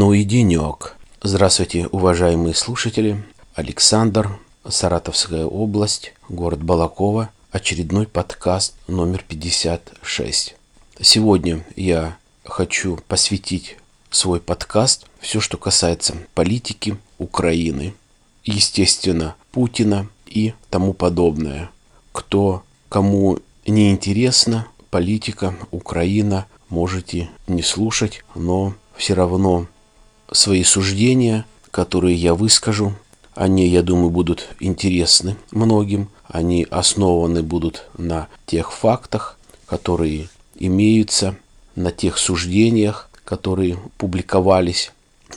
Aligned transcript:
Ну 0.00 0.14
и 0.14 0.24
денек. 0.24 0.96
Здравствуйте, 1.20 1.86
уважаемые 1.88 2.54
слушатели. 2.54 3.22
Александр, 3.54 4.30
Саратовская 4.66 5.44
область, 5.44 6.14
город 6.30 6.62
Балакова. 6.62 7.28
Очередной 7.50 8.06
подкаст 8.06 8.76
номер 8.88 9.22
56. 9.28 10.56
Сегодня 11.02 11.66
я 11.76 12.16
хочу 12.44 12.98
посвятить 13.08 13.76
свой 14.10 14.40
подкаст 14.40 15.04
все, 15.20 15.38
что 15.38 15.58
касается 15.58 16.16
политики 16.32 16.96
Украины, 17.18 17.92
естественно, 18.42 19.34
Путина 19.52 20.08
и 20.24 20.54
тому 20.70 20.94
подобное. 20.94 21.70
Кто 22.12 22.62
кому 22.88 23.38
не 23.66 23.90
интересна 23.90 24.66
политика 24.88 25.54
Украина, 25.70 26.46
можете 26.70 27.28
не 27.48 27.62
слушать, 27.62 28.24
но 28.34 28.72
все 28.96 29.12
равно 29.12 29.66
свои 30.32 30.64
суждения, 30.64 31.44
которые 31.70 32.16
я 32.16 32.34
выскажу, 32.34 32.94
они, 33.34 33.66
я 33.68 33.82
думаю, 33.82 34.10
будут 34.10 34.48
интересны 34.58 35.36
многим. 35.50 36.08
Они 36.28 36.66
основаны 36.70 37.42
будут 37.42 37.86
на 37.96 38.28
тех 38.46 38.72
фактах, 38.72 39.38
которые 39.66 40.28
имеются, 40.56 41.36
на 41.74 41.90
тех 41.90 42.18
суждениях, 42.18 43.08
которые 43.24 43.78
публиковались 43.96 44.92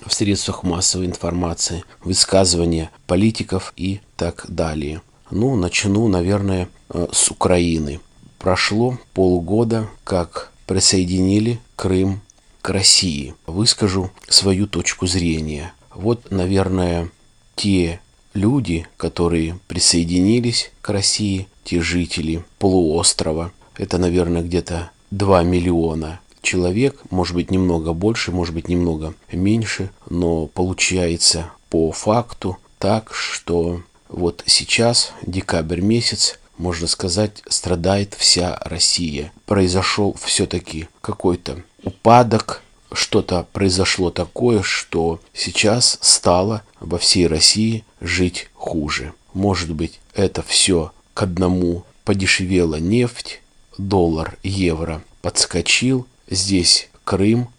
в 0.05 0.13
средствах 0.13 0.63
массовой 0.63 1.05
информации, 1.05 1.83
высказывания 2.03 2.89
политиков 3.07 3.73
и 3.77 4.01
так 4.17 4.45
далее. 4.49 5.01
Ну, 5.29 5.55
начну, 5.55 6.07
наверное, 6.07 6.67
э, 6.89 7.07
с 7.11 7.29
Украины. 7.29 7.99
Прошло 8.39 8.97
полгода, 9.13 9.87
как 10.03 10.51
присоединили 10.65 11.59
Крым 11.75 12.21
к 12.63 12.69
России. 12.69 13.35
Выскажу 13.45 14.09
свою 14.29 14.65
точку 14.67 15.05
зрения. 15.05 15.73
Вот, 15.93 16.31
наверное, 16.31 17.09
те 17.55 17.99
люди, 18.33 18.87
которые 18.97 19.59
присоединились 19.67 20.71
к 20.81 20.89
России, 20.89 21.47
те 21.65 21.81
жители 21.81 22.43
полуострова, 22.59 23.51
это, 23.75 23.97
наверное, 23.97 24.41
где-то 24.41 24.91
2 25.11 25.43
миллиона 25.43 26.21
человек, 26.41 27.01
может 27.09 27.35
быть, 27.35 27.51
немного 27.51 27.91
больше, 27.93 28.31
может 28.31 28.55
быть, 28.55 28.69
немного 28.69 29.13
меньше, 29.31 29.91
но 30.09 30.47
получается 30.47 31.51
по 31.69 31.91
факту 31.91 32.57
так, 32.79 33.13
что 33.13 33.81
вот 34.07 34.41
сейчас, 34.45 35.11
декабрь 35.25 35.81
месяц, 35.81 36.39
можно 36.63 36.87
сказать, 36.87 37.43
страдает 37.49 38.15
вся 38.17 38.57
Россия. 38.61 39.33
Произошел 39.45 40.15
все-таки 40.23 40.87
какой-то 41.01 41.61
упадок, 41.83 42.63
что-то 42.93 43.45
произошло 43.51 44.11
такое, 44.11 44.63
что 44.63 45.19
сейчас 45.33 45.97
стало 45.99 46.63
во 46.79 46.97
всей 46.97 47.27
России 47.27 47.83
жить 47.99 48.49
хуже. 48.53 49.11
Может 49.33 49.73
быть, 49.73 49.99
это 50.15 50.41
все 50.41 50.93
к 51.13 51.23
одному 51.23 51.83
подешевела 52.05 52.77
нефть, 52.77 53.41
доллар, 53.77 54.37
евро 54.41 55.03
подскочил, 55.21 56.07
здесь 56.29 56.89
Крым, 57.03 57.49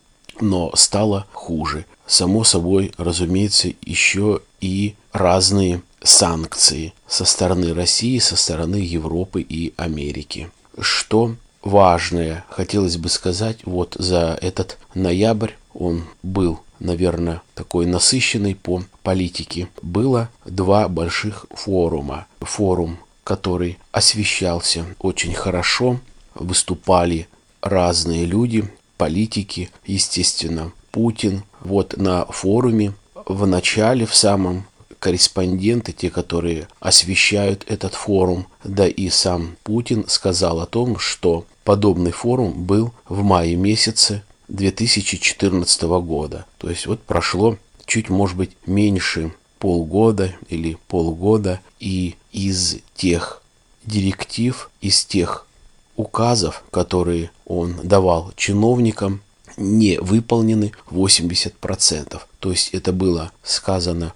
но 0.41 0.75
стало 0.77 1.27
хуже. 1.35 1.85
Само 2.07 2.43
собой, 2.43 2.93
разумеется, 2.97 3.69
еще 3.83 4.41
и 4.63 4.95
разные 5.13 5.83
санкции 6.05 6.93
со 7.09 7.25
стороны 7.25 7.75
России, 7.75 8.19
со 8.19 8.37
стороны 8.37 8.77
Европы 8.77 9.41
и 9.41 9.75
Америки. 9.77 10.51
Что 10.79 11.35
важное 11.63 12.45
хотелось 12.51 12.97
бы 12.97 13.09
сказать 13.09 13.59
вот 13.65 13.97
за 13.99 14.39
этот 14.41 14.79
ноябрь. 14.95 15.53
Он 15.73 16.05
был, 16.23 16.61
наверное, 16.79 17.43
такой 17.55 17.87
насыщенный 17.87 18.55
по 18.55 18.85
политике. 19.03 19.69
Было 19.83 20.29
два 20.45 20.89
больших 20.89 21.47
форума. 21.51 22.27
Форум, 22.41 22.99
который 23.25 23.79
освещался 23.91 24.85
очень 25.01 25.35
хорошо, 25.35 25.99
выступали 26.35 27.27
разные 27.63 28.27
люди, 28.27 28.71
политики, 28.99 29.71
естественно, 29.87 30.73
Путин. 30.93 31.43
Вот 31.61 31.97
на 31.97 32.27
форуме 32.27 32.93
в 33.27 33.47
начале, 33.47 34.07
в 34.07 34.15
самом 34.15 34.67
корреспонденты, 35.05 35.93
те, 35.93 36.09
которые 36.09 36.67
освещают 36.81 37.67
этот 37.69 37.93
форум, 37.93 38.47
да 38.65 38.89
и 38.89 39.11
сам 39.11 39.59
Путин 39.63 40.07
сказал 40.09 40.61
о 40.61 40.67
том, 40.67 40.99
что 40.99 41.45
подобный 41.63 42.11
форум 42.11 42.65
был 42.65 42.91
в 43.07 43.23
мае 43.23 43.55
месяце 43.55 44.23
2014 44.49 45.83
года. 45.83 46.47
То 46.57 46.71
есть 46.71 46.87
вот 46.87 47.03
прошло 47.03 47.59
чуть, 47.85 48.09
может 48.09 48.39
быть, 48.39 48.53
меньше 48.65 49.35
полгода 49.59 50.35
или 50.49 50.79
полгода, 50.89 51.61
и 51.81 52.15
из 52.33 52.79
тех 52.97 53.43
директив, 53.85 54.71
из 54.81 55.05
тех 55.05 55.47
указов, 55.97 56.65
которые 56.71 57.31
он 57.45 57.77
давал 57.83 58.33
чиновникам, 58.37 59.21
не 59.59 59.99
выполнены 60.01 60.73
80%. 60.91 62.23
То 62.41 62.51
есть 62.51 62.71
это 62.73 62.95
было 62.95 63.33
сказано 63.43 64.15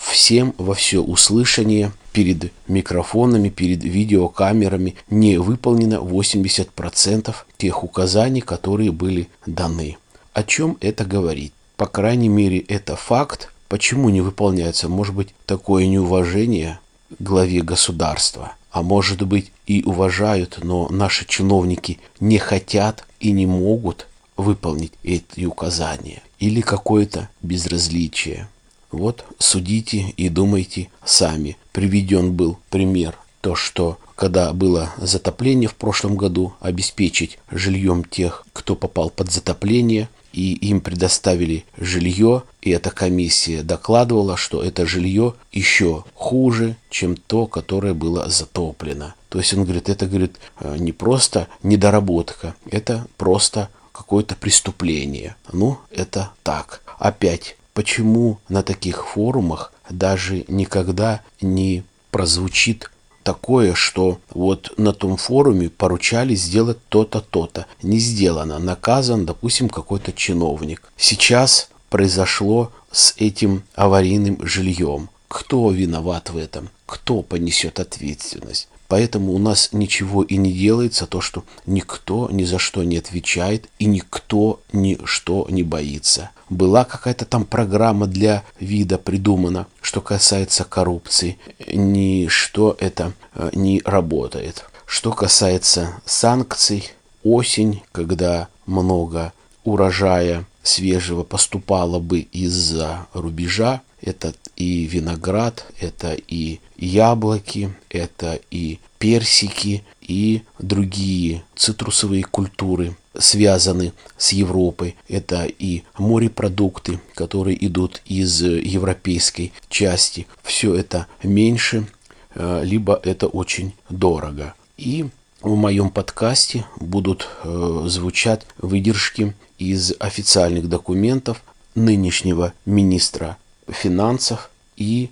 всем 0.00 0.54
во 0.58 0.74
все 0.74 1.00
услышание 1.00 1.92
перед 2.12 2.52
микрофонами, 2.66 3.48
перед 3.48 3.84
видеокамерами 3.84 4.96
не 5.10 5.38
выполнено 5.38 5.96
80% 5.96 7.34
тех 7.58 7.84
указаний, 7.84 8.40
которые 8.40 8.92
были 8.92 9.28
даны. 9.46 9.98
О 10.32 10.42
чем 10.42 10.76
это 10.80 11.04
говорит? 11.04 11.52
По 11.76 11.86
крайней 11.86 12.28
мере, 12.28 12.58
это 12.58 12.96
факт. 12.96 13.52
Почему 13.68 14.08
не 14.08 14.20
выполняется? 14.20 14.88
Может 14.88 15.14
быть, 15.14 15.28
такое 15.46 15.86
неуважение 15.86 16.80
к 17.10 17.22
главе 17.22 17.62
государства. 17.62 18.52
А 18.70 18.82
может 18.82 19.22
быть, 19.26 19.52
и 19.66 19.82
уважают, 19.84 20.58
но 20.62 20.88
наши 20.88 21.26
чиновники 21.26 21.98
не 22.20 22.38
хотят 22.38 23.06
и 23.18 23.32
не 23.32 23.46
могут 23.46 24.06
выполнить 24.36 24.92
эти 25.02 25.44
указания. 25.44 26.22
Или 26.38 26.60
какое-то 26.60 27.28
безразличие. 27.42 28.48
Вот 28.90 29.24
судите 29.38 30.12
и 30.16 30.28
думайте 30.28 30.88
сами. 31.04 31.56
Приведен 31.72 32.32
был 32.32 32.58
пример. 32.70 33.16
То, 33.40 33.54
что 33.54 33.98
когда 34.16 34.52
было 34.52 34.92
затопление 34.98 35.68
в 35.68 35.74
прошлом 35.74 36.16
году, 36.16 36.52
обеспечить 36.60 37.38
жильем 37.50 38.04
тех, 38.04 38.44
кто 38.52 38.76
попал 38.76 39.08
под 39.08 39.30
затопление, 39.30 40.10
и 40.32 40.52
им 40.52 40.80
предоставили 40.80 41.64
жилье, 41.76 42.42
и 42.62 42.70
эта 42.70 42.90
комиссия 42.90 43.62
докладывала, 43.62 44.36
что 44.36 44.62
это 44.62 44.86
жилье 44.86 45.34
еще 45.52 46.04
хуже, 46.14 46.76
чем 46.90 47.16
то, 47.16 47.46
которое 47.46 47.94
было 47.94 48.28
затоплено. 48.28 49.14
То 49.28 49.38
есть 49.38 49.54
он 49.54 49.64
говорит, 49.64 49.88
это 49.88 50.06
говорит 50.06 50.36
не 50.60 50.92
просто 50.92 51.48
недоработка, 51.62 52.54
это 52.70 53.06
просто 53.16 53.70
какое-то 53.92 54.36
преступление. 54.36 55.36
Ну, 55.52 55.78
это 55.90 56.30
так. 56.42 56.82
Опять 56.98 57.56
почему 57.74 58.38
на 58.48 58.62
таких 58.62 59.06
форумах 59.06 59.72
даже 59.88 60.44
никогда 60.48 61.20
не 61.40 61.84
прозвучит 62.10 62.90
такое, 63.22 63.74
что 63.74 64.18
вот 64.30 64.72
на 64.76 64.92
том 64.92 65.16
форуме 65.16 65.68
поручали 65.68 66.34
сделать 66.34 66.78
то-то, 66.88 67.20
то-то. 67.20 67.66
Не 67.82 67.98
сделано. 67.98 68.58
Наказан, 68.58 69.26
допустим, 69.26 69.68
какой-то 69.68 70.12
чиновник. 70.12 70.82
Сейчас 70.96 71.70
произошло 71.90 72.72
с 72.90 73.14
этим 73.18 73.62
аварийным 73.74 74.38
жильем. 74.46 75.10
Кто 75.28 75.70
виноват 75.70 76.30
в 76.30 76.36
этом? 76.36 76.70
Кто 76.86 77.22
понесет 77.22 77.78
ответственность? 77.78 78.68
Поэтому 78.90 79.34
у 79.34 79.38
нас 79.38 79.68
ничего 79.70 80.24
и 80.24 80.36
не 80.36 80.52
делается, 80.52 81.06
то, 81.06 81.20
что 81.20 81.44
никто 81.64 82.28
ни 82.28 82.42
за 82.42 82.58
что 82.58 82.82
не 82.82 82.98
отвечает 82.98 83.68
и 83.78 83.84
никто 83.84 84.62
ни 84.72 84.98
что 85.04 85.46
не 85.48 85.62
боится. 85.62 86.30
Была 86.48 86.84
какая-то 86.84 87.24
там 87.24 87.44
программа 87.44 88.08
для 88.08 88.42
вида 88.58 88.98
придумана, 88.98 89.68
что 89.80 90.00
касается 90.00 90.64
коррупции. 90.64 91.38
Ничто 91.72 92.76
это 92.80 93.12
э, 93.36 93.50
не 93.52 93.80
работает. 93.84 94.64
Что 94.86 95.12
касается 95.12 95.94
санкций, 96.04 96.90
осень, 97.22 97.84
когда 97.92 98.48
много 98.66 99.32
урожая 99.62 100.46
свежего 100.64 101.22
поступало 101.22 102.00
бы 102.00 102.18
из-за 102.18 103.06
рубежа, 103.12 103.82
это 104.02 104.34
и 104.60 104.84
виноград, 104.84 105.64
это 105.80 106.14
и 106.28 106.60
яблоки, 106.76 107.74
это 107.88 108.38
и 108.50 108.78
персики, 108.98 109.82
и 110.02 110.42
другие 110.58 111.42
цитрусовые 111.56 112.24
культуры 112.24 112.94
связаны 113.18 113.94
с 114.18 114.32
Европой. 114.32 114.96
Это 115.08 115.46
и 115.46 115.84
морепродукты, 115.96 117.00
которые 117.14 117.56
идут 117.66 118.02
из 118.04 118.42
европейской 118.42 119.52
части. 119.70 120.26
Все 120.42 120.74
это 120.74 121.06
меньше, 121.22 121.86
э, 122.34 122.60
либо 122.62 123.00
это 123.02 123.28
очень 123.28 123.72
дорого. 123.88 124.52
И 124.76 125.06
в 125.40 125.56
моем 125.56 125.88
подкасте 125.88 126.66
будут 126.78 127.28
э, 127.44 127.84
звучать 127.86 128.46
выдержки 128.58 129.34
из 129.58 129.94
официальных 129.98 130.68
документов 130.68 131.42
нынешнего 131.74 132.52
министра 132.66 133.38
финансов 133.72 134.49
и 134.80 135.10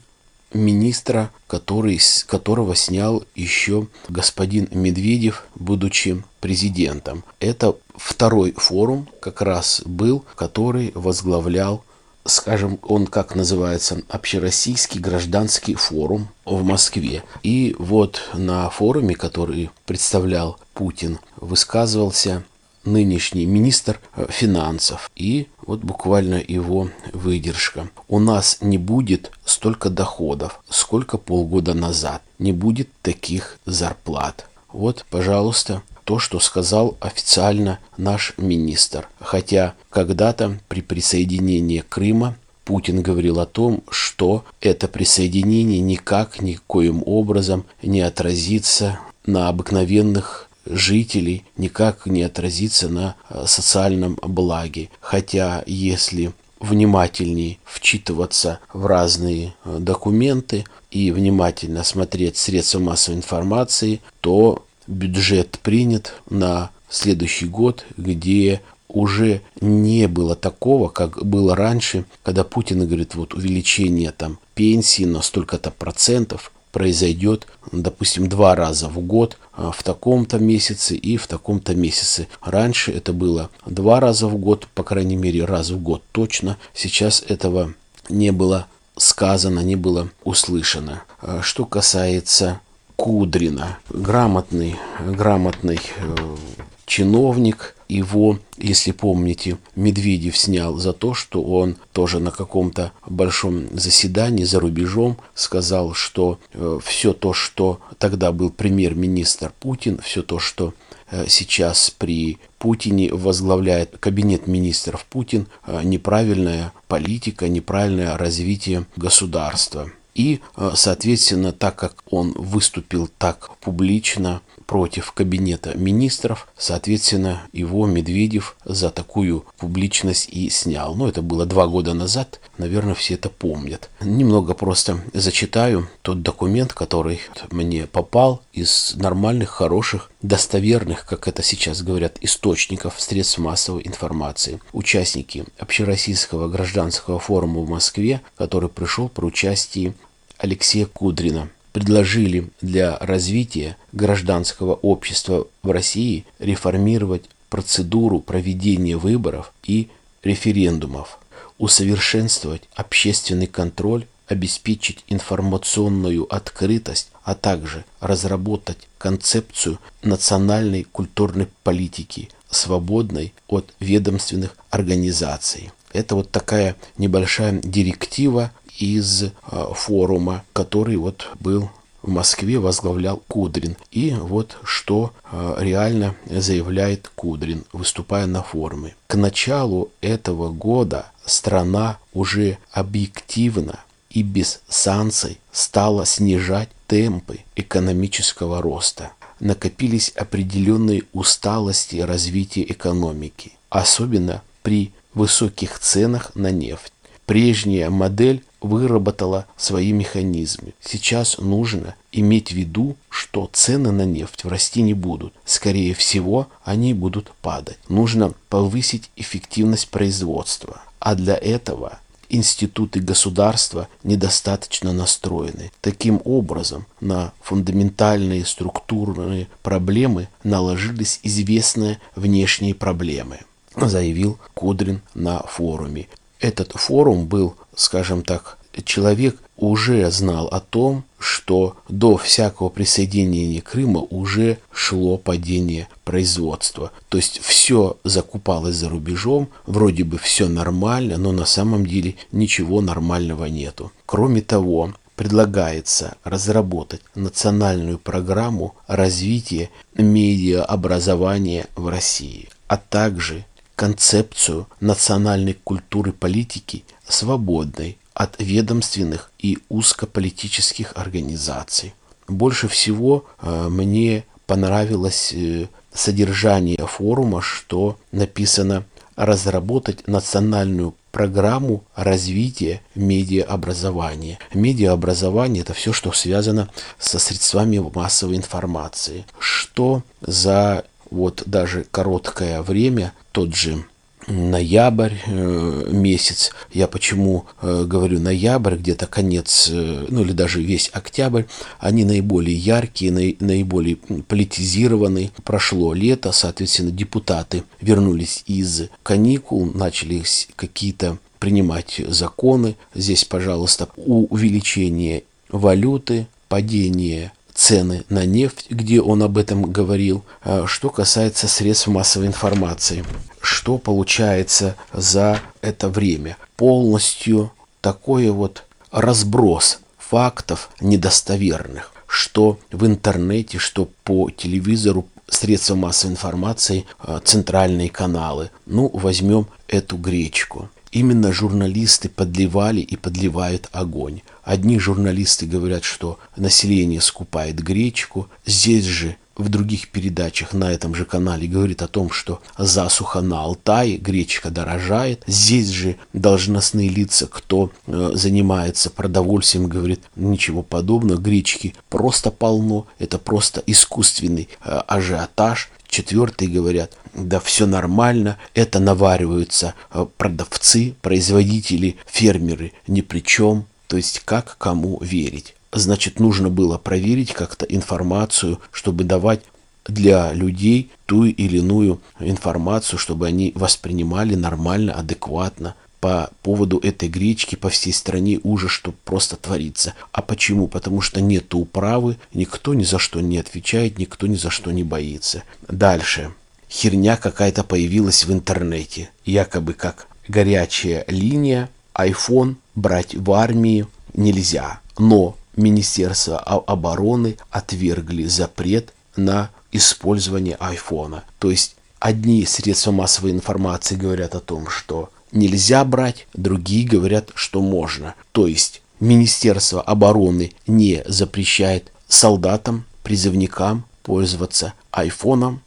министра, 0.53 1.31
который, 1.47 2.01
которого 2.27 2.75
снял 2.75 3.23
еще 3.37 3.87
господин 4.09 4.67
Медведев, 4.73 5.45
будучи 5.55 6.25
президентом. 6.41 7.23
Это 7.39 7.77
второй 7.95 8.53
форум 8.57 9.09
как 9.21 9.43
раз 9.43 9.83
был, 9.85 10.25
который 10.35 10.91
возглавлял 10.95 11.85
скажем, 12.25 12.79
он 12.83 13.07
как 13.07 13.35
называется, 13.35 14.03
общероссийский 14.11 15.01
гражданский 15.01 15.75
форум 15.75 16.29
в 16.45 16.63
Москве. 16.63 17.25
И 17.43 17.75
вот 17.79 18.21
на 18.35 18.69
форуме, 18.69 19.15
который 19.15 19.71
представлял 19.87 20.59
Путин, 20.75 21.21
высказывался 21.37 22.45
нынешний 22.85 23.47
министр 23.47 24.01
э, 24.17 24.27
финансов. 24.31 25.11
И 25.17 25.47
вот 25.67 25.81
буквально 25.81 26.43
его 26.47 26.91
выдержка. 27.13 27.91
У 28.09 28.19
нас 28.19 28.59
не 28.61 28.79
будет 28.79 29.31
столько 29.45 29.91
доходов, 29.91 30.61
сколько 30.69 31.19
полгода 31.19 31.75
назад. 31.75 32.23
Не 32.39 32.53
будет 32.53 32.89
таких 33.03 33.59
зарплат. 33.65 34.47
Вот, 34.73 35.05
пожалуйста, 35.11 35.83
то, 36.05 36.19
что 36.19 36.41
сказал 36.41 36.97
официально 37.01 37.79
наш 37.97 38.33
министр. 38.39 39.09
Хотя 39.21 39.75
когда-то 39.91 40.59
при 40.69 40.81
присоединении 40.81 41.85
Крыма 41.87 42.37
Путин 42.65 43.01
говорил 43.01 43.41
о 43.41 43.47
том, 43.47 43.83
что 43.89 44.45
это 44.61 44.89
присоединение 44.89 45.81
никак, 45.81 46.43
никоим 46.43 47.03
образом 47.07 47.65
не 47.83 48.03
отразится 48.03 49.01
на 49.25 49.49
обыкновенных 49.49 50.48
жителей 50.67 51.45
никак 51.57 52.07
не 52.07 52.23
отразится 52.23 52.89
на 52.89 53.17
э, 53.31 53.45
социальном 53.47 54.19
благе. 54.23 54.91
Хотя 55.01 55.63
если 55.67 56.33
внимательнее 56.61 57.59
вчитываться 57.65 58.61
в 58.73 58.87
разные 58.87 59.55
э, 59.65 59.79
документы 59.79 60.65
и 60.91 61.11
внимательно 61.11 61.85
смотреть 61.85 62.37
средства 62.37 62.79
массовой 62.79 63.17
информации, 63.17 64.01
то 64.21 64.65
бюджет 64.87 65.59
принят 65.63 66.15
на 66.31 66.71
следующий 66.89 67.47
год, 67.47 67.85
где 67.97 68.63
уже 68.89 69.43
не 69.61 70.09
было 70.09 70.35
такого, 70.35 70.89
как 70.89 71.25
было 71.25 71.55
раньше, 71.55 72.07
когда 72.23 72.43
Путин 72.43 72.87
говорит, 72.87 73.15
вот 73.15 73.35
увеличение 73.35 74.13
там 74.13 74.39
пенсии 74.55 75.05
на 75.05 75.21
столько-то 75.21 75.71
процентов, 75.71 76.51
произойдет, 76.73 77.47
допустим, 77.73 78.29
два 78.29 78.55
раза 78.55 78.89
в 78.89 79.01
год 79.01 79.39
а, 79.53 79.71
в 79.71 79.83
таком-то 79.83 80.39
месяце 80.39 80.95
и 80.95 81.17
в 81.17 81.27
таком-то 81.27 81.75
месяце. 81.75 82.29
Раньше 82.43 82.93
это 82.93 83.13
было 83.13 83.51
два 83.67 84.01
раза 84.01 84.27
в 84.27 84.37
год, 84.37 84.67
по 84.75 84.83
крайней 84.83 85.17
мере, 85.17 85.45
раз 85.45 85.71
в 85.71 85.83
год 85.83 86.03
точно. 86.13 86.57
Сейчас 86.75 87.23
этого 87.27 87.75
не 88.09 88.33
было 88.33 88.67
сказано, 88.97 89.61
не 89.61 89.77
было 89.77 90.11
услышано. 90.25 91.03
А, 91.21 91.43
что 91.43 91.65
касается 91.65 92.61
Кудрина, 92.97 93.79
грамотный, 93.91 94.77
грамотный 95.07 95.81
э, 95.99 96.37
чиновник, 96.85 97.77
его, 97.89 98.39
если 98.59 98.93
помните, 98.93 99.59
Медведев 99.75 100.37
снял 100.37 100.77
за 100.77 100.93
то, 100.93 101.15
что 101.15 101.43
он 101.43 101.77
тоже 101.93 102.21
на 102.21 102.31
каком-то 102.31 102.93
большом 103.07 103.67
заседании 103.79 104.45
за 104.45 104.61
рубежом 104.61 105.17
сказал, 105.35 105.95
что 105.95 106.39
э, 106.53 106.79
все 106.85 107.13
то, 107.13 107.33
что 107.33 107.81
тогда 107.99 108.31
был 108.33 108.51
премьер-министр 108.51 109.53
Путин, 109.59 110.01
все 110.05 110.23
то, 110.23 110.39
что 110.39 110.75
э, 111.11 111.25
сейчас 111.29 111.91
при 111.91 112.39
Путине 112.59 113.13
возглавляет 113.13 113.97
кабинет 113.99 114.47
министров 114.47 115.07
Путин, 115.07 115.47
э, 115.67 115.81
неправильная 115.83 116.73
политика, 116.89 117.49
неправильное 117.49 118.19
развитие 118.19 118.85
государства. 118.97 119.91
И, 120.19 120.41
э, 120.57 120.73
соответственно, 120.75 121.53
так 121.53 121.77
как 121.77 122.03
он 122.11 122.33
выступил 122.33 123.09
так 123.19 123.57
публично 123.61 124.43
против 124.67 125.13
кабинета 125.13 125.79
министров, 125.79 126.47
соответственно, 126.59 127.43
его 127.53 127.87
Медведев 127.87 128.57
за 128.67 128.91
такую 128.91 129.47
публичность 129.57 130.29
и 130.29 130.51
снял. 130.51 130.95
Но 130.95 131.09
это 131.09 131.23
было 131.23 131.47
два 131.47 131.69
года 131.69 131.95
назад, 131.95 132.41
наверное, 132.59 132.95
все 132.95 133.15
это 133.15 133.31
помнят. 133.31 133.89
Немного 134.03 134.53
просто 134.53 135.01
зачитаю 135.15 135.89
тот 136.03 136.21
документ, 136.23 136.75
который 136.75 137.21
мне 137.51 137.87
попал 137.87 138.43
из 138.53 138.95
нормальных, 138.97 139.49
хороших, 139.49 140.11
достоверных, 140.21 141.07
как 141.07 141.29
это 141.29 141.43
сейчас 141.43 141.81
говорят, 141.83 142.19
источников 142.21 143.01
средств 143.01 143.39
массовой 143.39 143.87
информации. 143.87 144.61
Участники 144.73 145.45
Общероссийского 145.59 146.49
гражданского 146.49 147.19
форума 147.19 147.61
в 147.61 147.71
Москве, 147.71 148.21
который 148.37 148.69
пришел 148.69 149.09
при 149.09 149.25
участии 149.25 149.95
Алексея 150.39 150.87
Кудрина– 150.87 151.49
предложили 151.79 152.51
для 152.61 152.99
развития 152.99 153.77
гражданского 153.93 154.75
общества 154.75 155.47
в 155.63 155.71
России 155.71 156.25
реформировать 156.41 157.25
процедуру 157.51 158.19
проведения 158.19 158.97
выборов 158.97 159.53
и 159.63 159.89
референдумов, 160.25 161.21
усовершенствовать 161.59 162.63
общественный 162.75 163.47
контроль, 163.47 164.07
обеспечить 164.27 165.05
информационную 165.07 166.27
открытость, 166.35 167.11
а 167.23 167.37
также 167.37 167.85
разработать 168.01 168.89
концепцию 168.99 169.79
национальной 170.03 170.83
культурной 170.83 171.47
политики, 171.63 172.29
свободной 172.51 173.33
от 173.47 173.73
ведомственных 173.79 174.57
организаций. 174.71 175.71
Это 175.93 176.17
вот 176.17 176.31
такая 176.31 176.77
небольшая 176.99 177.61
директива 177.63 178.51
из 178.79 179.25
э, 179.25 179.31
форума, 179.75 180.45
который 180.53 180.97
вот 180.97 181.29
был 181.41 181.71
в 182.03 182.11
Москве 182.11 182.59
возглавлял 182.59 183.23
Кудрин. 183.29 183.77
И 183.91 184.13
вот 184.13 184.57
что 184.63 185.13
э, 185.31 185.57
реально 185.59 186.15
заявляет 186.27 187.11
Кудрин, 187.15 187.65
выступая 187.73 188.27
на 188.27 188.43
форуме. 188.43 188.95
К 189.07 189.17
началу 189.17 189.91
этого 190.01 190.51
года 190.51 191.07
страна 191.27 191.99
уже 192.13 192.59
объективно 192.73 193.81
и 194.11 194.23
без 194.23 194.61
санкций 194.69 195.39
стала 195.53 196.07
снижать 196.07 196.71
темпы 196.87 197.41
экономического 197.57 198.63
роста. 198.63 199.13
Накопились 199.41 200.11
определенные 200.17 201.03
усталости 201.13 201.97
развития 201.97 202.63
экономики, 202.63 203.53
особенно 203.71 204.43
при 204.63 204.93
высоких 205.15 205.79
ценах 205.79 206.35
на 206.35 206.51
нефть. 206.51 206.93
Прежняя 207.27 207.91
модель 207.91 208.43
выработала 208.61 209.47
свои 209.57 209.93
механизмы. 209.93 210.75
Сейчас 210.81 211.39
нужно 211.39 211.95
иметь 212.13 212.51
в 212.51 212.55
виду, 212.55 212.97
что 213.09 213.49
цены 213.53 213.93
на 213.93 214.05
нефть 214.05 214.45
расти 214.45 214.83
не 214.83 214.95
будут. 214.95 215.33
Скорее 215.45 215.95
всего, 215.95 216.49
они 216.65 216.95
будут 216.95 217.33
падать. 217.43 217.79
Нужно 217.89 218.33
повысить 218.49 219.11
эффективность 219.17 219.89
производства. 219.89 220.83
А 220.99 221.15
для 221.15 221.37
этого 221.37 222.01
институты 222.29 223.01
государства 223.01 223.89
недостаточно 224.03 224.93
настроены. 224.93 225.71
Таким 225.81 226.21
образом, 226.25 226.87
на 227.01 227.33
фундаментальные 227.41 228.45
структурные 228.45 229.49
проблемы 229.63 230.29
наложились 230.43 231.21
известные 231.23 232.01
внешние 232.15 232.75
проблемы 232.75 233.39
заявил 233.87 234.39
Кудрин 234.55 235.03
на 235.15 235.41
форуме. 235.43 236.09
Этот 236.41 236.73
форум 236.73 237.27
был 237.27 237.55
скажем 237.79 238.23
так, 238.23 238.59
человек 238.85 239.37
уже 239.57 240.11
знал 240.11 240.47
о 240.49 240.61
том, 240.61 241.05
что 241.19 241.77
до 241.89 242.17
всякого 242.17 242.69
присоединения 242.69 243.61
Крыма 243.61 244.01
уже 244.11 244.59
шло 244.73 245.17
падение 245.17 245.89
производства. 246.05 246.93
То 247.09 247.19
есть 247.19 247.41
все 247.43 247.97
закупалось 248.05 248.77
за 248.77 248.89
рубежом, 248.89 249.49
вроде 249.67 250.05
бы 250.05 250.19
все 250.19 250.49
нормально, 250.49 251.17
но 251.17 251.33
на 251.33 251.45
самом 251.45 251.87
деле 251.87 252.15
ничего 252.31 252.81
нормального 252.81 253.47
нету. 253.47 253.91
Кроме 254.07 254.43
того, 254.43 254.93
предлагается 255.17 256.17
разработать 256.23 257.01
национальную 257.17 257.99
программу 257.99 258.77
развития 258.87 259.71
медиаобразования 259.95 261.67
в 261.75 261.89
России, 261.89 262.49
а 262.69 262.77
также 262.77 263.45
концепцию 263.79 264.67
национальной 264.81 265.55
культуры 265.55 266.13
политики, 266.13 266.83
свободной 267.07 267.97
от 268.13 268.35
ведомственных 268.41 269.31
и 269.39 269.59
узкополитических 269.69 270.93
организаций. 270.97 271.95
Больше 272.27 272.67
всего 272.67 273.25
э, 273.41 273.69
мне 273.71 274.25
понравилось 274.47 275.33
э, 275.33 275.69
содержание 275.95 276.85
форума, 276.89 277.41
что 277.41 277.97
написано 278.11 278.85
разработать 279.15 280.09
национальную 280.09 280.97
программу 281.13 281.85
развития 281.95 282.81
медиаобразования. 282.97 284.41
Медиаобразование– 284.55 285.63
это 285.63 285.73
все, 285.73 285.93
что 285.93 286.11
связано 286.11 286.69
со 286.99 287.21
средствами 287.21 287.79
массовой 287.95 288.37
информации. 288.37 289.25
Что 289.39 290.03
за 290.21 290.85
вот 291.11 291.43
даже 291.47 291.87
короткое 291.91 292.63
время 292.63 293.13
тот 293.33 293.55
же 293.55 293.85
ноябрь 294.29 295.15
э, 295.27 295.89
месяц. 295.91 296.53
Я 296.73 296.87
почему 296.87 297.47
э, 297.63 297.85
говорю 297.87 298.21
ноябрь, 298.21 298.77
где-то 298.77 299.07
конец, 299.07 299.69
э, 299.73 300.07
ну 300.09 300.23
или 300.23 300.33
даже 300.33 300.63
весь 300.63 300.91
октябрь, 300.93 301.45
они 301.79 302.05
наиболее 302.05 302.57
яркие, 302.57 303.11
наи, 303.11 303.37
наиболее 303.41 303.97
политизированы. 303.97 305.31
Прошло 305.45 305.95
лето, 305.95 306.33
соответственно, 306.33 306.91
депутаты 306.91 307.65
вернулись 307.81 308.43
из 308.47 308.89
каникул, 309.03 309.65
начали 309.73 310.23
какие-то 310.57 311.19
принимать 311.39 312.01
законы. 312.09 312.77
Здесь, 312.95 313.25
пожалуйста, 313.25 313.89
увеличение 313.97 315.25
валюты, 315.49 316.27
падение 316.49 317.33
цены 317.59 318.05
на 318.09 318.25
нефть, 318.25 318.67
где 318.71 319.01
он 319.03 319.23
об 319.23 319.37
этом 319.37 319.63
говорил. 319.63 320.25
А 320.43 320.67
что 320.67 320.91
касается 320.91 321.49
средств 321.49 321.89
массовой 321.89 322.29
информации, 322.29 323.05
что 323.43 323.79
получается 323.79 324.77
за 324.93 325.41
это 325.61 325.89
время? 325.89 326.37
Полностью 326.57 327.53
такой 327.81 328.31
вот 328.31 328.63
разброс 328.93 329.81
фактов 329.99 330.71
недостоверных, 330.81 331.93
что 332.07 332.61
в 332.71 332.87
интернете, 332.87 333.59
что 333.59 333.89
по 334.05 334.31
телевизору, 334.31 335.09
средства 335.29 335.75
массовой 335.75 336.13
информации, 336.13 336.87
а, 337.01 337.21
центральные 337.21 337.91
каналы. 337.91 338.51
Ну, 338.67 338.89
возьмем 338.95 339.47
эту 339.67 339.97
гречку. 339.97 340.71
Именно 340.91 341.33
журналисты 341.33 342.09
подливали 342.09 342.81
и 342.81 342.97
подливают 342.97 343.69
огонь. 343.73 344.23
Одни 344.43 344.79
журналисты 344.79 345.47
говорят, 345.47 345.85
что 345.85 346.19
население 346.37 347.01
скупает 347.01 347.63
гречку. 347.63 348.29
Здесь 348.47 348.85
же 348.85 349.17
в 349.39 349.49
других 349.49 349.89
передачах 349.89 350.53
на 350.53 350.73
этом 350.73 350.95
же 350.95 351.05
канале 351.05 351.47
говорит 351.47 351.81
о 351.81 351.89
том, 351.89 352.11
что 352.11 352.43
засуха 352.59 353.21
на 353.21 353.41
Алтае, 353.41 353.97
гречка 353.97 354.51
дорожает. 354.51 355.23
Здесь 355.27 355.69
же 355.69 355.97
должностные 356.13 356.89
лица, 356.89 357.29
кто 357.29 357.71
э, 357.87 358.11
занимается 358.15 358.91
продовольствием, 358.91 359.69
говорит 359.69 360.03
ничего 360.17 360.63
подобного. 360.63 361.21
Гречки 361.21 361.75
просто 361.89 362.33
полно. 362.33 362.87
Это 362.99 363.19
просто 363.19 363.63
искусственный 363.65 364.49
э, 364.65 364.81
ажиотаж. 364.89 365.71
Четвертые 365.89 366.51
говорят, 366.51 366.93
да 367.15 367.41
все 367.41 367.67
нормально, 367.67 368.37
это 368.55 368.79
навариваются 368.79 369.75
э, 369.91 370.07
продавцы, 370.17 370.95
производители, 371.01 371.97
фермеры 372.07 372.73
ни 372.87 373.01
при 373.01 373.21
чем. 373.21 373.65
То 373.87 373.97
есть 373.97 374.21
как 374.25 374.57
кому 374.59 374.99
верить. 375.01 375.55
Значит, 375.73 376.21
нужно 376.21 376.51
было 376.51 376.79
проверить 376.79 377.33
как-то 377.33 377.65
информацию, 377.67 378.61
чтобы 378.71 379.05
давать 379.05 379.41
для 379.87 380.33
людей 380.35 380.91
ту 381.07 381.25
или 381.25 381.59
иную 381.59 382.01
информацию, 382.21 382.99
чтобы 382.99 383.27
они 383.27 383.53
воспринимали 383.55 384.35
нормально, 384.35 384.93
адекватно 384.93 385.75
по 386.01 386.31
поводу 386.43 386.79
этой 386.79 387.09
гречки 387.09 387.57
по 387.57 387.69
всей 387.69 387.93
стране 387.93 388.41
ужас, 388.43 388.71
что 388.71 388.93
просто 389.05 389.37
творится. 389.37 389.95
А 390.13 390.23
почему? 390.23 390.69
Потому 390.69 391.01
что 391.01 391.21
нет 391.21 391.55
управы, 391.55 392.17
никто 392.33 392.75
ни 392.75 392.85
за 392.85 392.99
что 392.99 393.21
не 393.21 393.39
отвечает, 393.39 393.99
никто 393.99 394.27
ни 394.27 394.37
за 394.37 394.51
что 394.51 394.71
не 394.71 394.85
боится. 394.85 395.43
Дальше. 395.69 396.33
Херня 396.71 397.17
какая-то 397.17 397.65
появилась 397.65 398.25
в 398.25 398.33
интернете. 398.33 399.11
Якобы 399.25 399.73
как 399.73 400.07
горячая 400.29 401.05
линия, 401.09 401.71
iPhone 401.95 402.57
брать 402.75 403.15
в 403.15 403.33
армии 403.33 403.87
нельзя. 404.15 404.81
Но 404.99 405.37
Министерство 405.57 406.39
обороны 406.39 407.37
отвергли 407.51 408.25
запрет 408.25 408.93
на 409.17 409.51
использование 409.73 410.57
айфона. 410.61 411.25
То 411.39 411.51
есть 411.51 411.75
одни 411.99 412.45
средства 412.47 412.93
массовой 412.93 413.33
информации 413.33 413.97
говорят 413.97 414.35
о 414.35 414.41
том, 414.41 414.69
что 414.69 415.11
нельзя 415.33 415.85
брать, 415.85 416.27
другие 416.35 416.87
говорят, 416.87 417.31
что 417.35 417.61
можно. 417.61 418.15
То 418.33 418.47
есть 418.47 418.83
Министерство 419.01 419.81
обороны 419.81 420.53
не 420.67 421.03
запрещает 421.07 421.93
солдатам, 422.09 422.85
призывникам 423.03 423.85
пользоваться 424.03 424.75
айфоном, 424.91 425.61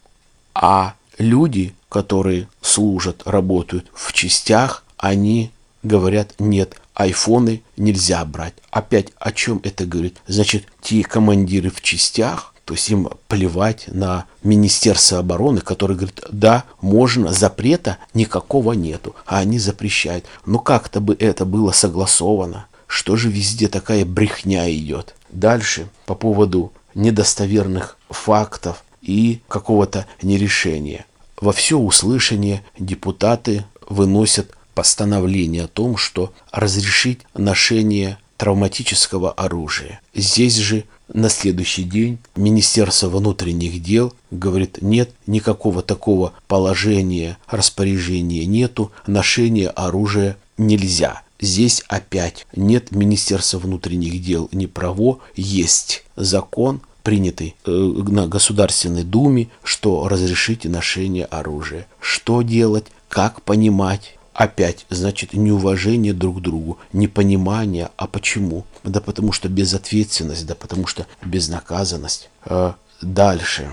а 0.53 0.95
люди, 1.17 1.73
которые 1.89 2.47
служат, 2.61 3.21
работают 3.25 3.87
в 3.93 4.13
частях, 4.13 4.83
они 4.97 5.51
говорят, 5.83 6.33
нет, 6.39 6.75
айфоны 6.93 7.61
нельзя 7.77 8.23
брать. 8.25 8.53
Опять 8.69 9.07
о 9.19 9.31
чем 9.31 9.59
это 9.63 9.85
говорит? 9.85 10.17
Значит, 10.27 10.65
те 10.81 11.03
командиры 11.03 11.69
в 11.69 11.81
частях, 11.81 12.50
то 12.71 12.75
есть 12.75 12.89
им 12.89 13.09
плевать 13.27 13.83
на 13.87 14.27
Министерство 14.43 15.19
обороны, 15.19 15.59
которое 15.59 15.95
говорит, 15.95 16.21
да, 16.31 16.63
можно, 16.79 17.33
запрета 17.33 17.97
никакого 18.13 18.71
нету, 18.71 19.13
а 19.25 19.39
они 19.39 19.59
запрещают. 19.59 20.23
Но 20.45 20.57
как-то 20.57 21.01
бы 21.01 21.13
это 21.19 21.43
было 21.43 21.73
согласовано. 21.73 22.67
Что 22.87 23.17
же 23.17 23.29
везде 23.29 23.67
такая 23.67 24.05
брехня 24.05 24.73
идет? 24.73 25.15
Дальше, 25.31 25.89
по 26.05 26.15
поводу 26.15 26.71
недостоверных 26.95 27.97
фактов 28.09 28.85
и 29.01 29.41
какого-то 29.49 30.05
нерешения. 30.21 31.05
Во 31.41 31.51
все 31.51 31.77
услышание 31.77 32.63
депутаты 32.79 33.65
выносят 33.89 34.55
постановление 34.75 35.65
о 35.65 35.67
том, 35.67 35.97
что 35.97 36.31
разрешить 36.53 37.19
ношение 37.33 38.17
травматического 38.37 39.33
оружия. 39.33 39.99
Здесь 40.15 40.55
же 40.55 40.85
на 41.13 41.29
следующий 41.29 41.83
день 41.83 42.19
Министерство 42.35 43.09
внутренних 43.09 43.81
дел 43.81 44.13
говорит, 44.29 44.79
нет, 44.81 45.11
никакого 45.27 45.81
такого 45.81 46.33
положения, 46.47 47.37
распоряжения 47.47 48.45
нету, 48.45 48.91
ношение 49.07 49.69
оружия 49.69 50.37
нельзя. 50.57 51.21
Здесь 51.39 51.83
опять 51.87 52.45
нет 52.55 52.91
Министерства 52.91 53.57
внутренних 53.57 54.21
дел 54.21 54.47
ни 54.51 54.67
право, 54.67 55.19
есть 55.35 56.03
закон, 56.15 56.81
принятый 57.03 57.55
э, 57.65 57.71
на 57.71 58.27
Государственной 58.27 59.03
Думе, 59.03 59.49
что 59.63 60.07
разрешите 60.07 60.69
ношение 60.69 61.25
оружия. 61.25 61.87
Что 61.99 62.43
делать, 62.43 62.85
как 63.09 63.41
понимать, 63.41 64.17
Опять, 64.33 64.85
значит, 64.89 65.33
неуважение 65.33 66.13
друг 66.13 66.37
к 66.37 66.41
другу, 66.41 66.79
непонимание. 66.93 67.89
А 67.97 68.07
почему? 68.07 68.65
Да 68.83 68.99
потому 68.99 69.31
что 69.31 69.49
безответственность, 69.49 70.45
да 70.45 70.55
потому 70.55 70.87
что 70.87 71.05
безнаказанность. 71.23 72.29
А 72.43 72.75
дальше. 73.01 73.69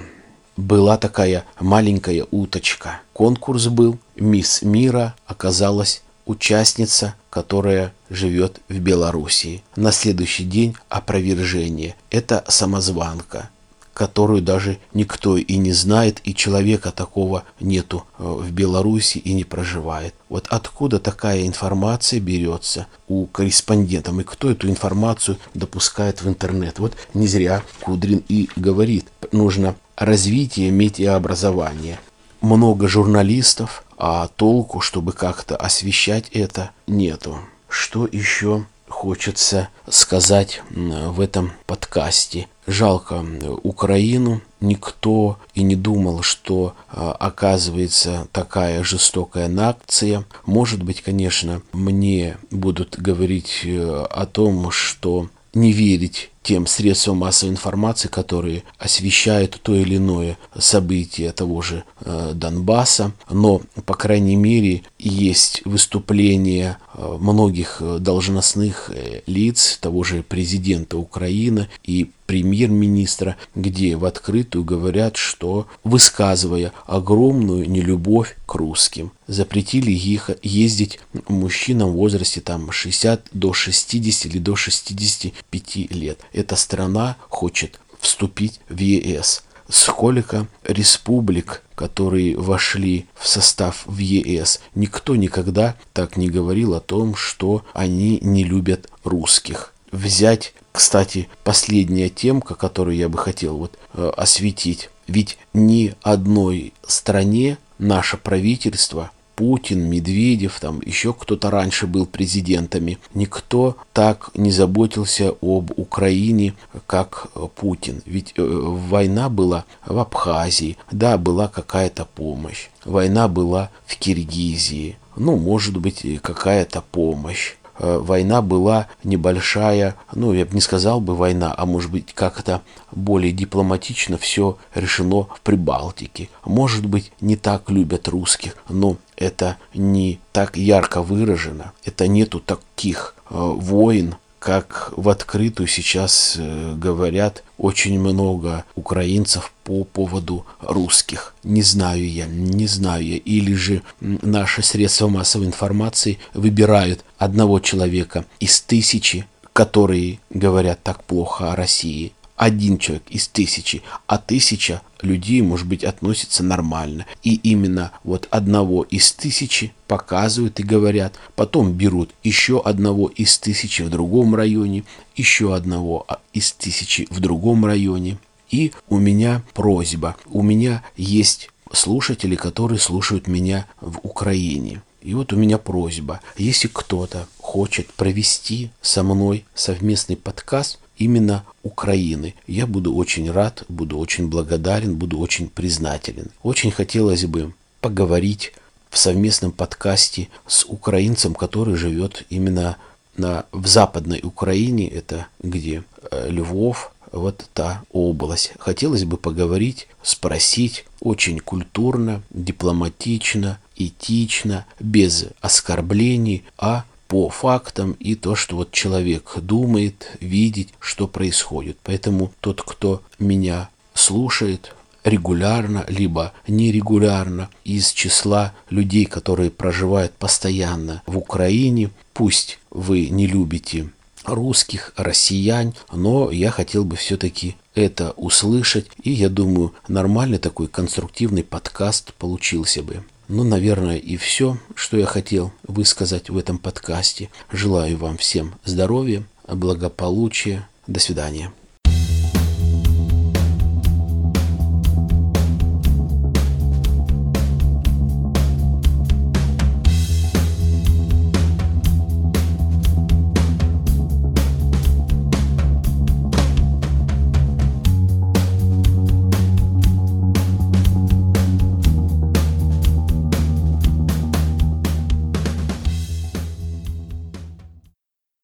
Была 0.56 0.98
такая 0.98 1.44
маленькая 1.60 2.26
уточка. 2.30 3.00
Конкурс 3.12 3.66
был. 3.68 3.98
Мисс 4.16 4.62
Мира 4.62 5.14
оказалась 5.26 6.02
участница, 6.26 7.14
которая 7.30 7.92
живет 8.10 8.60
в 8.68 8.78
Белоруссии. 8.78 9.62
На 9.76 9.92
следующий 9.92 10.44
день 10.44 10.76
опровержение. 10.88 11.94
Это 12.10 12.44
самозванка 12.48 13.50
которую 13.98 14.42
даже 14.42 14.78
никто 14.94 15.36
и 15.36 15.56
не 15.56 15.72
знает, 15.72 16.20
и 16.22 16.32
человека 16.32 16.92
такого 16.92 17.42
нету 17.58 18.04
э, 18.16 18.22
в 18.22 18.52
Беларуси 18.52 19.18
и 19.18 19.32
не 19.32 19.42
проживает. 19.42 20.14
Вот 20.28 20.46
откуда 20.50 21.00
такая 21.00 21.44
информация 21.44 22.20
берется 22.20 22.86
у 23.08 23.26
корреспондентов, 23.26 24.16
и 24.16 24.22
кто 24.22 24.52
эту 24.52 24.68
информацию 24.68 25.36
допускает 25.52 26.22
в 26.22 26.28
интернет. 26.28 26.78
Вот 26.78 26.94
не 27.12 27.26
зря 27.26 27.64
Кудрин 27.80 28.22
и 28.28 28.48
говорит, 28.54 29.06
нужно 29.32 29.74
развитие 29.96 30.70
медиаобразования. 30.70 31.98
Много 32.40 32.86
журналистов, 32.86 33.82
а 33.96 34.28
толку, 34.28 34.80
чтобы 34.80 35.12
как-то 35.12 35.56
освещать 35.56 36.28
это, 36.28 36.70
нету. 36.86 37.40
Что 37.68 38.06
еще 38.06 38.64
хочется 38.98 39.68
сказать 39.88 40.60
в 40.70 41.20
этом 41.20 41.52
подкасте. 41.66 42.48
Жалко 42.66 43.24
Украину. 43.62 44.40
Никто 44.60 45.38
и 45.54 45.62
не 45.62 45.76
думал, 45.76 46.22
что 46.22 46.74
а, 46.88 47.12
оказывается 47.12 48.26
такая 48.32 48.82
жестокая 48.82 49.46
нация. 49.46 50.24
Может 50.46 50.82
быть, 50.82 51.00
конечно, 51.02 51.62
мне 51.72 52.38
будут 52.50 52.98
говорить 52.98 53.60
э, 53.62 54.06
о 54.10 54.26
том, 54.26 54.72
что 54.72 55.28
не 55.54 55.70
верить 55.70 56.32
тем 56.48 56.66
средствам 56.66 57.18
массовой 57.18 57.50
информации, 57.52 58.08
которые 58.08 58.62
освещают 58.78 59.60
то 59.62 59.74
или 59.74 59.98
иное 59.98 60.38
событие 60.58 61.30
того 61.32 61.60
же 61.60 61.84
э, 62.00 62.32
Донбасса. 62.34 63.12
Но, 63.28 63.60
по 63.84 63.92
крайней 63.92 64.36
мере, 64.36 64.80
есть 64.98 65.60
выступления 65.66 66.78
э, 66.94 67.18
многих 67.20 67.82
э, 67.82 67.98
должностных 67.98 68.88
э, 68.88 69.20
лиц, 69.26 69.76
того 69.78 70.04
же 70.04 70.22
президента 70.22 70.96
Украины 70.96 71.68
и 71.84 72.08
премьер-министра, 72.28 73.36
где 73.54 73.96
в 73.96 74.04
открытую 74.04 74.62
говорят, 74.62 75.16
что, 75.16 75.66
высказывая 75.82 76.72
огромную 76.86 77.68
нелюбовь 77.68 78.36
к 78.44 78.54
русским, 78.54 79.12
запретили 79.26 79.90
их 79.90 80.30
ездить 80.42 81.00
мужчинам 81.26 81.88
в 81.92 81.94
возрасте 81.94 82.42
там 82.42 82.70
60 82.70 83.28
до 83.32 83.54
60 83.54 84.26
или 84.26 84.38
до 84.38 84.56
65 84.56 85.76
лет. 85.90 86.20
Эта 86.34 86.54
страна 86.54 87.16
хочет 87.30 87.80
вступить 87.98 88.60
в 88.68 88.78
ЕС. 88.78 89.42
сколько 89.70 90.48
республик, 90.64 91.62
которые 91.74 92.36
вошли 92.36 93.06
в 93.14 93.26
состав 93.26 93.84
в 93.86 93.98
ЕС, 93.98 94.60
никто 94.74 95.16
никогда 95.16 95.76
так 95.94 96.18
не 96.18 96.28
говорил 96.28 96.74
о 96.74 96.80
том, 96.80 97.14
что 97.14 97.64
они 97.72 98.18
не 98.20 98.44
любят 98.44 98.90
русских. 99.04 99.72
Взять, 99.90 100.54
кстати, 100.72 101.28
последняя 101.44 102.08
темка, 102.08 102.54
которую 102.54 102.96
я 102.96 103.08
бы 103.08 103.18
хотел 103.18 103.56
вот 103.56 103.78
э, 103.94 104.10
осветить. 104.16 104.90
Ведь 105.06 105.38
ни 105.54 105.94
одной 106.02 106.74
стране 106.86 107.58
наше 107.78 108.16
правительство 108.16 109.10
Путин, 109.38 109.88
Медведев, 109.88 110.58
там 110.58 110.80
еще 110.84 111.12
кто-то 111.12 111.48
раньше 111.48 111.86
был 111.86 112.06
президентами. 112.06 112.98
Никто 113.14 113.76
так 113.92 114.30
не 114.34 114.50
заботился 114.50 115.32
об 115.40 115.70
Украине, 115.78 116.54
как 116.88 117.28
Путин. 117.54 118.02
Ведь 118.04 118.34
э, 118.36 118.42
война 118.42 119.28
была 119.28 119.64
в 119.86 119.96
Абхазии, 119.98 120.76
да, 120.90 121.16
была 121.18 121.46
какая-то 121.46 122.04
помощь. 122.04 122.68
Война 122.84 123.28
была 123.28 123.70
в 123.86 123.96
Киргизии, 123.96 124.98
ну, 125.14 125.36
может 125.36 125.76
быть, 125.76 126.04
какая-то 126.20 126.82
помощь. 126.90 127.54
Э, 127.78 127.98
война 127.98 128.42
была 128.42 128.88
небольшая, 129.04 129.94
ну, 130.12 130.32
я 130.32 130.44
бы 130.44 130.54
не 130.54 130.60
сказал 130.60 131.00
бы 131.00 131.14
война, 131.14 131.54
а 131.56 131.64
может 131.64 131.90
быть, 131.90 132.12
как-то 132.12 132.62
более 132.90 133.32
дипломатично 133.32 134.18
все 134.18 134.58
решено 134.74 135.24
в 135.24 135.40
Прибалтике. 135.42 136.28
Может 136.44 136.86
быть, 136.86 137.12
не 137.20 137.36
так 137.36 137.70
любят 137.70 138.08
русских, 138.08 138.56
но 138.68 138.96
это 139.16 139.56
не 139.74 140.18
так 140.32 140.56
ярко 140.56 141.02
выражено, 141.02 141.72
это 141.84 142.08
нету 142.08 142.40
таких 142.40 143.14
э, 143.30 143.34
войн, 143.36 144.16
как 144.38 144.92
в 144.96 145.08
открытую 145.08 145.66
сейчас 145.66 146.36
э, 146.38 146.74
говорят 146.76 147.42
очень 147.56 147.98
много 147.98 148.64
украинцев 148.74 149.52
по 149.64 149.84
поводу 149.84 150.46
русских. 150.60 151.34
Не 151.42 151.62
знаю 151.62 152.08
я, 152.08 152.26
не 152.26 152.66
знаю 152.66 153.04
я. 153.04 153.16
Или 153.16 153.54
же 153.54 153.82
наши 154.00 154.62
средства 154.62 155.08
массовой 155.08 155.46
информации 155.46 156.18
выбирают 156.34 157.04
одного 157.18 157.58
человека 157.60 158.24
из 158.38 158.60
тысячи, 158.60 159.26
которые 159.52 160.20
говорят 160.30 160.82
так 160.82 161.02
плохо 161.02 161.52
о 161.52 161.56
России, 161.56 162.12
один 162.38 162.78
человек 162.78 163.02
из 163.10 163.28
тысячи, 163.28 163.82
а 164.06 164.16
тысяча 164.16 164.80
людей, 165.02 165.42
может 165.42 165.66
быть, 165.66 165.84
относится 165.84 166.42
нормально. 166.42 167.04
И 167.22 167.34
именно 167.34 167.92
вот 168.04 168.28
одного 168.30 168.84
из 168.84 169.12
тысячи 169.12 169.72
показывают 169.88 170.60
и 170.60 170.62
говорят, 170.62 171.14
потом 171.34 171.72
берут 171.72 172.10
еще 172.22 172.62
одного 172.62 173.08
из 173.08 173.36
тысячи 173.38 173.82
в 173.82 173.90
другом 173.90 174.34
районе, 174.34 174.84
еще 175.16 175.54
одного 175.54 176.06
из 176.32 176.52
тысячи 176.52 177.08
в 177.10 177.20
другом 177.20 177.66
районе. 177.66 178.18
И 178.50 178.72
у 178.88 178.98
меня 178.98 179.42
просьба, 179.52 180.16
у 180.26 180.42
меня 180.42 180.84
есть 180.96 181.50
слушатели, 181.72 182.36
которые 182.36 182.78
слушают 182.78 183.26
меня 183.26 183.66
в 183.80 183.98
Украине. 184.04 184.80
И 185.02 185.14
вот 185.14 185.32
у 185.32 185.36
меня 185.36 185.58
просьба, 185.58 186.20
если 186.36 186.68
кто-то 186.68 187.26
хочет 187.40 187.92
провести 187.94 188.70
со 188.80 189.02
мной 189.02 189.44
совместный 189.54 190.16
подкаст, 190.16 190.78
именно 190.98 191.44
Украины. 191.62 192.34
Я 192.46 192.66
буду 192.66 192.94
очень 192.94 193.30
рад, 193.30 193.64
буду 193.68 193.98
очень 193.98 194.28
благодарен, 194.28 194.96
буду 194.96 195.18
очень 195.18 195.48
признателен. 195.48 196.30
Очень 196.42 196.70
хотелось 196.70 197.24
бы 197.24 197.52
поговорить 197.80 198.52
в 198.90 198.98
совместном 198.98 199.52
подкасте 199.52 200.28
с 200.46 200.64
украинцем, 200.64 201.34
который 201.34 201.76
живет 201.76 202.24
именно 202.30 202.76
на, 203.16 203.46
в 203.52 203.66
Западной 203.66 204.20
Украине, 204.22 204.88
это 204.88 205.26
где 205.42 205.82
э, 206.10 206.30
Львов, 206.30 206.92
вот 207.12 207.48
та 207.54 207.82
область. 207.92 208.52
Хотелось 208.58 209.04
бы 209.04 209.16
поговорить, 209.16 209.88
спросить 210.02 210.84
очень 211.00 211.38
культурно, 211.40 212.22
дипломатично, 212.30 213.58
этично, 213.76 214.66
без 214.80 215.26
оскорблений, 215.40 216.44
а 216.58 216.84
по 217.08 217.30
фактам 217.30 217.92
и 217.98 218.14
то, 218.14 218.34
что 218.34 218.56
вот 218.56 218.70
человек 218.70 219.32
думает, 219.36 220.12
видит, 220.20 220.68
что 220.78 221.08
происходит. 221.08 221.78
Поэтому 221.82 222.32
тот, 222.40 222.62
кто 222.62 223.02
меня 223.18 223.70
слушает 223.94 224.74
регулярно, 225.04 225.84
либо 225.88 226.32
нерегулярно 226.46 227.48
из 227.64 227.92
числа 227.92 228.54
людей, 228.68 229.06
которые 229.06 229.50
проживают 229.50 230.12
постоянно 230.12 231.02
в 231.06 231.16
Украине, 231.16 231.90
пусть 232.12 232.58
вы 232.70 233.08
не 233.08 233.26
любите 233.26 233.88
русских, 234.24 234.92
россиян, 234.96 235.74
но 235.92 236.30
я 236.30 236.50
хотел 236.50 236.84
бы 236.84 236.96
все-таки 236.96 237.56
это 237.74 238.12
услышать, 238.16 238.88
и 239.02 239.10
я 239.10 239.30
думаю, 239.30 239.72
нормальный 239.86 240.38
такой 240.38 240.68
конструктивный 240.68 241.44
подкаст 241.44 242.12
получился 242.14 242.82
бы. 242.82 243.04
Ну, 243.28 243.44
наверное, 243.44 243.98
и 243.98 244.16
все, 244.16 244.56
что 244.74 244.96
я 244.96 245.04
хотел 245.04 245.52
высказать 245.62 246.30
в 246.30 246.38
этом 246.38 246.58
подкасте. 246.58 247.28
Желаю 247.52 247.98
вам 247.98 248.16
всем 248.16 248.54
здоровья, 248.64 249.22
благополучия. 249.46 250.66
До 250.86 250.98
свидания. 250.98 251.52